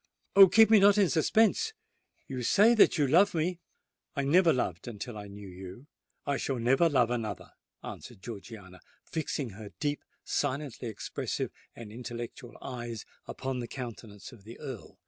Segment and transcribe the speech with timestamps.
[0.35, 0.47] Oh!
[0.47, 1.73] keep me not in suspense!
[2.27, 3.59] You say that you love me——"
[4.15, 7.51] "I never loved until I knew you—I shall never love another,"
[7.83, 14.57] answered Georgiana, fixing her deep, silently expressive, and intellectual eyes upon the countenance of the
[14.59, 14.97] Earl.